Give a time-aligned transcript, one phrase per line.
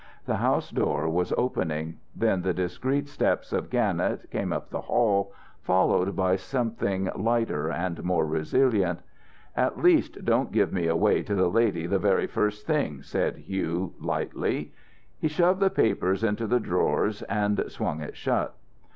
[0.25, 1.99] The house door was opening.
[2.15, 5.31] Then the discreet steps of Gannett came up the hall,
[5.61, 9.01] followed by something lighter and more resilient.
[9.55, 13.93] "At least don't give me away to the lady the very first thing," said Hugh,
[14.01, 14.73] lightly.
[15.19, 18.55] He shoved the papers into the drawers and swung it shut.